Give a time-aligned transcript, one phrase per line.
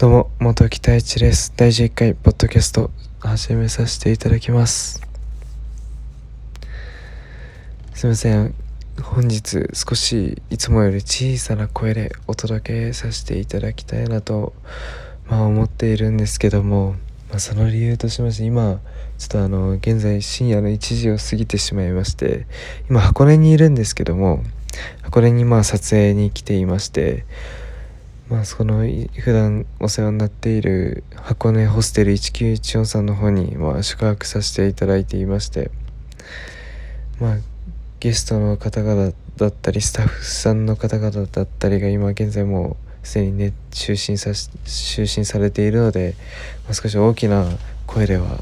[0.00, 1.52] どうも、元北一です。
[1.58, 5.02] 第11回ポッドキャスト始めさせていただきます。
[7.92, 8.54] すいません。
[9.02, 14.54] 本日少しいつもより小さな声でお届けさせていただきたいなと、
[15.26, 16.94] まあ、思っているんですけども、
[17.28, 18.80] まあ、その理由としまして今
[19.18, 22.46] ちょっとあの現在深夜の1時を過ぎてしまいまして
[22.88, 24.42] 今箱根にいるんですけども
[25.02, 27.26] 箱根にまあ撮影に来ていまして
[28.30, 28.84] まあその
[29.18, 35.72] 普段お世話になっている箱根ホステル1914さんの方にま宿泊させていただいていまして
[37.20, 37.36] まあ
[37.98, 46.14] ゲストの方々だったりスタッフさんの方々だったりが今現在もうすでにね就寝さ就寝されているので、
[46.66, 47.46] まあ、少し大きな
[47.88, 48.38] 声では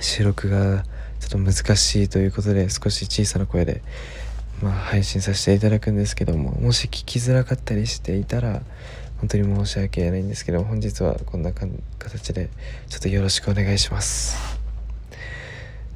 [0.00, 0.82] 収録が
[1.20, 3.82] ちょっと難しいということで少し小さな声で
[4.62, 8.62] まあ、配信させていただくんですけどももし聞きづらかったりしていたら
[9.18, 12.48] 本当に申し訳ないんですけど本日はこんな形で
[12.88, 14.36] ちょっとよろしくお願いします。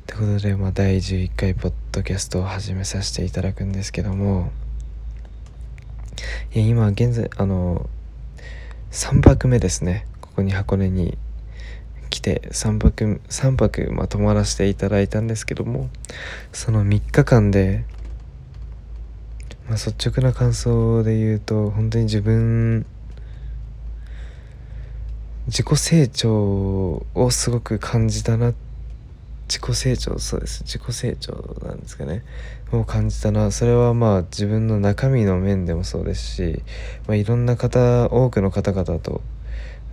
[0.06, 4.50] ということで、まあ、第11回ポッドキャストを始めさせていただくんですけども
[6.54, 7.88] いや今現在あの
[8.90, 11.18] 3泊目ですねここに箱根に
[12.08, 15.90] 来て3泊3泊、まあ、泊まらせていただいたんですけども
[16.52, 17.84] その3日間で
[19.68, 22.86] まあ、率直な感想で言うと本当に自分
[25.46, 28.52] 自己成長をすごく感じたな
[29.48, 30.62] 自己成長そうです。
[30.64, 32.22] 自己成長なんですかね。
[32.70, 33.50] を感じたな。
[33.50, 36.62] それはまあ自分の中身の面でもそうですし、
[37.06, 39.22] まあ、いろんな方多くの方々と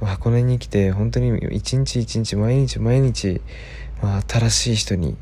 [0.02, 3.40] 箱根に来て本当に一日一日毎日毎日、
[4.04, 5.16] まあ、新しい人に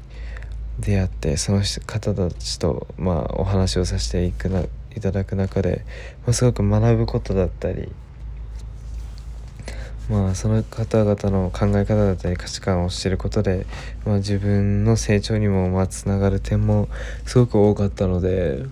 [0.80, 4.62] 出会ってその方たちと、まあ、お話をさせていくな
[4.96, 5.86] いただく中で、
[6.26, 7.92] まあ、すごく学ぶことだったり、
[10.10, 13.66] まあ、その方々の考え方だったり価値観を知ることで、
[14.06, 16.90] まあ、自分の成長にもまあつながる点も
[17.26, 18.66] すごく多かったので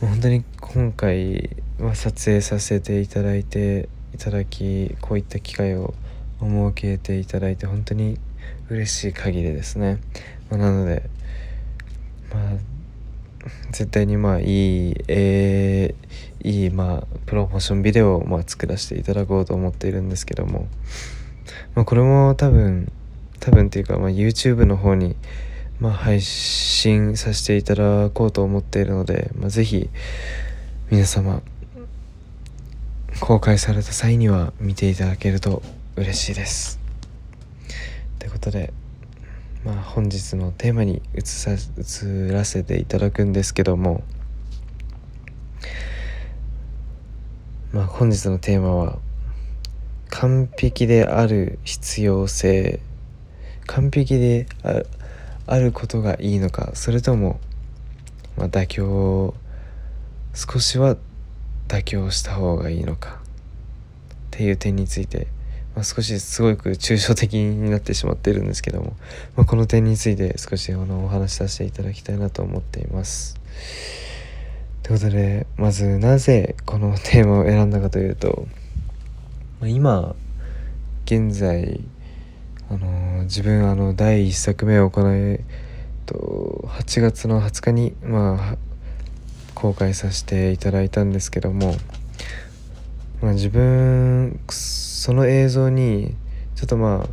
[0.00, 5.94] 本当に今回、ま、撮影させていただいていただきこういった機会を
[6.40, 8.18] 設けていただいて本当に
[8.70, 9.98] 嬉しい限りですね、
[10.50, 11.08] まあ、なので
[12.32, 12.74] まあ
[13.72, 20.66] 絶対にまあいい、えー、いいまあプロモーションビデオをまあ作らせていただこうと思っているんですけども、
[21.74, 22.90] まあ、これも多分
[23.40, 25.16] 多分っていうか、まあ、YouTube の方に、
[25.78, 29.90] まあ、配信させていただこうと思っているので、まあ、ぜひ
[30.90, 31.42] 皆様
[33.20, 35.62] 公開された際には見ていただけると
[35.96, 36.83] 嬉しいです。
[38.24, 38.72] ということで、
[39.66, 44.02] まあ、本日のテーマに移さ移らせていただくんですけども、
[47.70, 48.98] まあ、本日のテーマは
[50.08, 52.80] 完璧である必要性
[53.66, 54.46] 完璧で
[55.46, 57.38] あることがいいのかそれとも、
[58.38, 59.34] まあ、妥協
[60.32, 60.96] 少しは
[61.68, 65.26] 妥協した方がいいのかっていう点について
[65.74, 68.96] まあ、少しすごく抽象的になってしまっているんですけども、
[69.36, 73.40] まあ、この点について少しあのお話しさせていただきたいなと思っています。
[74.82, 78.46] ということでまずなぜこのテーマを選んだかというと、
[79.60, 80.14] まあ、今
[81.06, 81.80] 現在
[82.70, 85.40] あの自分あの第1作目を行い
[86.06, 88.56] と8月の20日にまあ
[89.54, 91.74] 公開させていただいたんですけども、
[93.22, 94.38] まあ、自分
[95.04, 96.14] その映像に
[96.54, 97.08] ちょっとまあ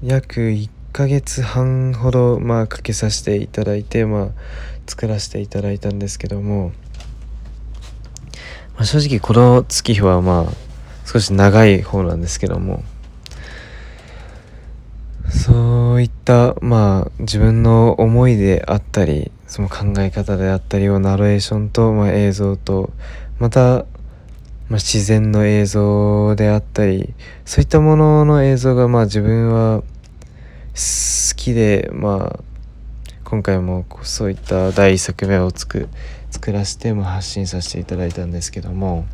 [0.00, 4.28] 約1ヶ月半ほどまあかけさせていただいてまあ
[4.86, 6.70] 作らせていただいたんですけども、
[8.76, 10.52] まあ、正直この月日はまあ
[11.04, 12.84] 少し長い方なんですけども
[15.28, 22.92] そういったまあ自分の思いであったりその考え方であったりをナレーションと、まあ、映像と
[23.40, 23.84] また
[24.72, 27.12] まあ、自然の映像であったり
[27.44, 32.40] そういったものの映像がまあ自分は好きでまあ
[33.22, 35.90] 今回もそういった第1作目を作
[36.30, 39.04] 作らせて、ま、発信させていただいたんですけども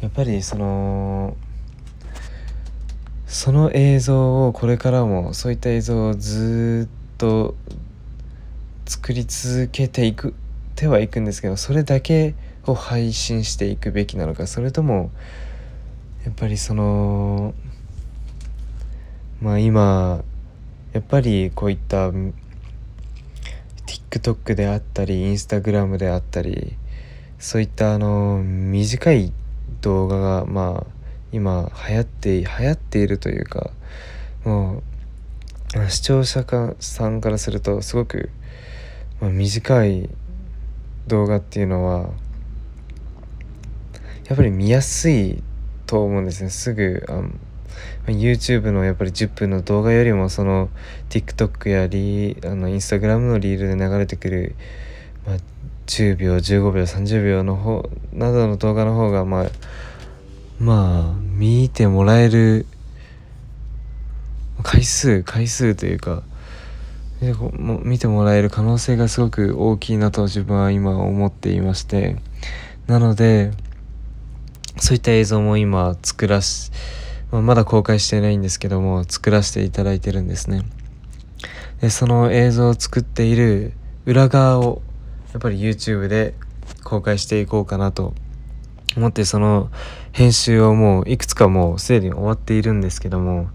[0.00, 1.36] やっぱりその
[3.26, 7.54] その映像をこれからもそういった映像をずっと
[8.86, 10.32] 作り続けていく
[10.74, 12.34] てはいくんですけどそれだけ
[12.66, 15.10] を配信していくべきなのかそれとも
[16.24, 17.54] やっぱりその
[19.40, 20.22] まあ今
[20.92, 22.10] やっぱりこういった
[23.86, 26.76] TikTok であったり Instagram であったり
[27.38, 29.32] そういったあの短い
[29.80, 33.70] 動画がまあ今流行って流行っているというか
[34.44, 34.82] も
[35.74, 36.44] う視聴者
[36.78, 38.30] さんからするとすごく、
[39.20, 40.10] ま、短い
[41.06, 42.10] 動画っていうのは
[44.32, 45.42] やっぱり見やすい
[45.84, 46.48] と思うんですね。
[46.48, 47.28] すぐあの
[48.06, 50.70] YouTube のやっぱり10分の動画よりもその
[51.10, 54.54] TikTok やリあの Instagram のリールで流れてくる、
[55.26, 55.36] まあ、
[55.86, 59.46] 10秒15秒30秒の方などの動画の方がまあ
[60.58, 62.64] まあ見てもらえる
[64.62, 66.22] 回数回数というか
[67.82, 72.16] 見てもらえる可能性がすごく大きいなと自分は今思っていまして。
[72.86, 73.52] なので
[74.82, 76.72] そういった映像も今作らし、
[77.30, 80.64] まあ、まだ公開してないんですけども作らせていただいてるんですね
[81.80, 83.74] でその映像を作っている
[84.06, 84.82] 裏側を
[85.32, 86.34] やっぱり YouTube で
[86.82, 88.12] 公開していこうかなと
[88.96, 89.70] 思ってその
[90.10, 93.48] 編集をもういくつかもうすでに終わっているんですけどもやっ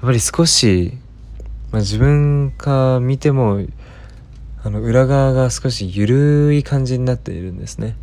[0.00, 0.98] ぱり少し、
[1.70, 3.60] まあ、自分が見ても
[4.64, 7.96] あの裏側が少し緩い感じになっているんですね。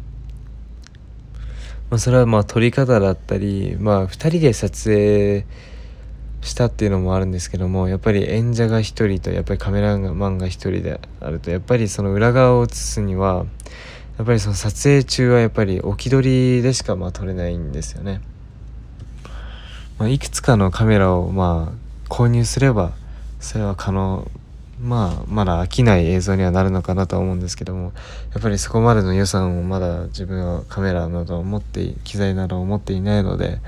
[1.91, 5.45] まあ、それはまあ撮り方だったり、まあ、2人で撮影
[6.39, 13.45] したっていうのもあるんですけどもやっぱり演者が1人とやっぱりカメラマンが1人であるとやっぱりその裏側を映すには
[14.17, 18.21] やっぱりその撮影中はやっぱり置き撮りでしかまあ撮れないんですよね。
[19.99, 22.93] まあ、いくつかのカメラをまあ購入すれば
[23.41, 24.31] それは可能
[24.81, 27.93] まあまだ飽きない映像にはなるのかなとは思うんですけども
[28.33, 33.59] やっぱりそこまでの予算をまだ自分はカメラなどを持って機材などを持っていないので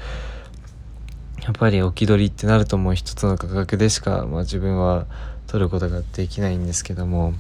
[1.44, 5.06] やっぱり置き取りってなるともう一つの価格でしか、まあ、自分は
[5.48, 7.34] 撮ることができないんですけども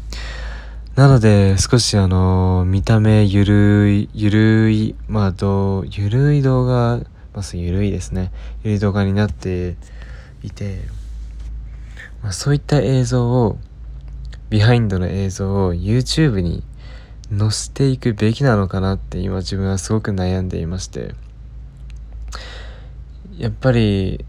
[0.95, 6.99] なので少しあの見た目ゆるいゆるいまあどうゆるい動画
[7.33, 8.31] まずゆるいですね。
[8.63, 9.75] ゆるい動画になって
[10.43, 10.81] いて
[12.23, 13.57] まあ、そういった映像を
[14.49, 16.63] ビハインドの映像を YouTube に
[17.37, 21.13] 載せていくべきなのかなって今自分はすごく悩んでいまして。
[23.37, 24.23] やっぱり、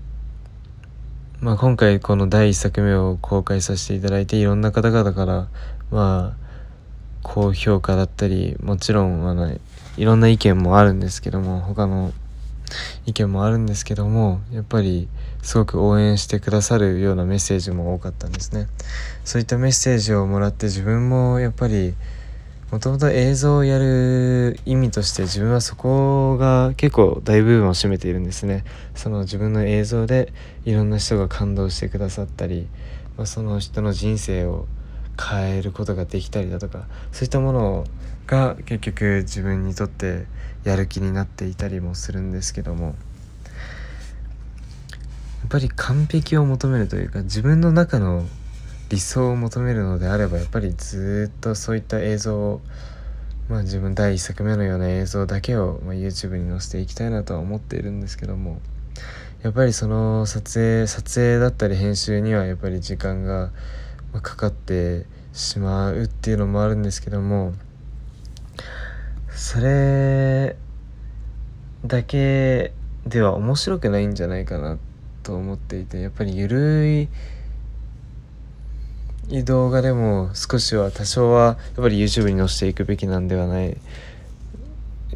[1.40, 5.48] まあ、今回この第1作目を公開させていただいていろんな方々から
[5.90, 6.44] まあ
[7.22, 9.54] 高評価だったりもちろんあの
[9.98, 12.12] いろんな意見もあるんですけども他の
[13.06, 15.08] 意見もあるんですけどもやっぱり
[15.42, 18.66] すごく応援してくださるようなメッセージも多かったんですね。
[19.24, 21.94] そういったメッセージをもらって自分もやっぱり
[22.70, 28.64] もともと映像をやる意味として自分はそこが結構大部分を占めているんですね。
[28.94, 30.32] その自分の映像で
[30.64, 32.66] いろんな人が感動してくださったり、
[33.16, 34.66] まあ、その人の人生を
[35.20, 37.84] 変えることができたりだとかそういったもの
[38.26, 40.26] が結局自分にとって
[40.64, 42.94] やる気になっていたりもするんですけどもやっ
[45.50, 48.24] ぱり完璧を求めるというか自分の中の
[48.88, 52.60] 理想を求めるのであればやっぱりずっとそういった映像を
[53.48, 58.60] まあ自分第1作目のような映像だけを、ま、YouTube に載せていきたいなとは思っているんですけども
[59.42, 63.50] やっぱりその撮影撮影だったり編集にはやっぱり時間が
[64.20, 67.52] かかってしまうっていうのもあるんですけども
[69.30, 70.56] それ
[71.84, 72.72] だけ
[73.06, 74.78] では面白くないんじゃないかな
[75.22, 77.08] と思っていてやっぱりゆる
[79.28, 83.76] い動画でも少しは多少はやっぱり YouTube に載せていくべきなんではない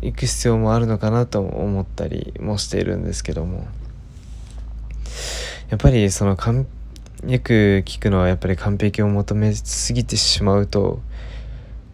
[0.00, 3.66] 行く必要もあるのかなと思ったりもしているんですけども
[5.70, 6.66] やっぱりその完
[7.26, 11.00] よく聞くのはやっぱり完璧を求めすぎてしまうと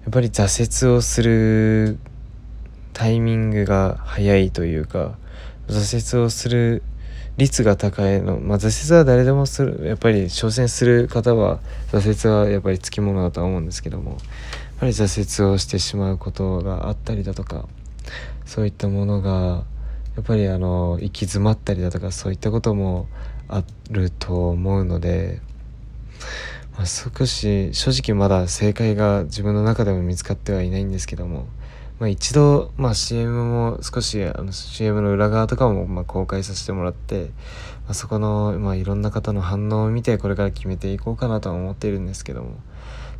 [0.03, 1.99] やっぱり挫折をする
[2.93, 5.17] タイミングが早いというか
[5.67, 6.83] 挫折をする
[7.39, 14.21] 率が高いのまあ挫折は誰でもするやっぱり挑戦する方は挫折はやっぱりつきものだとは思うんですけどもやっ
[14.81, 17.67] ぱり挫折をしてしまうことがあったりだとか
[18.45, 19.65] そういったものが
[20.17, 23.09] やっぱりあの行き詰まったりだとかそういったことも
[23.55, 25.41] あると思うので、
[26.77, 31.47] まあ、少し正直まだ正解が自分の中でも見つかってはいないんですけども、
[32.01, 37.27] まあ、一度、まあ、CM も少しあの CM の裏側とかもま公開させてもらって、
[37.85, 42.57] まあ、そこの、まあ、いろんな方の反応を見てこれから決めていこうかなとは思っているんですけども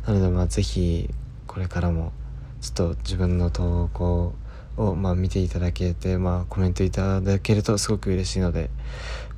[0.05, 1.09] なのでまあ是非
[1.47, 2.11] これからも
[2.59, 4.33] ちょっと自分の投稿
[4.77, 8.69] をまあ見ていただけて、まあ、コメントいただけるとすごく嬉しいので、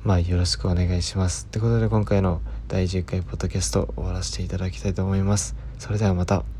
[0.04, 1.46] まあ、よろしくお願いします。
[1.46, 5.54] ということで今回の第10回ポッドキャスト終わらせていただきたいと思います。
[5.78, 6.57] それではまた。